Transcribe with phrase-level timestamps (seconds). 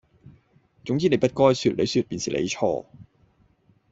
[0.83, 2.85] 總之你不該説，你説便是你錯！」